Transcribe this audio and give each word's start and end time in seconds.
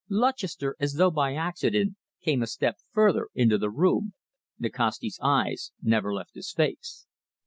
Lutchester, 0.09 0.75
as 0.79 0.95
though 0.95 1.11
by 1.11 1.35
accident, 1.35 1.95
came 2.23 2.41
a 2.41 2.47
step 2.47 2.77
further 2.91 3.27
into 3.35 3.59
the 3.59 3.69
room. 3.69 4.15
Nikasti's 4.57 5.19
eyes 5.21 5.73
never 5.79 6.11
left 6.11 6.33
his 6.33 6.51
face. 6.51 7.05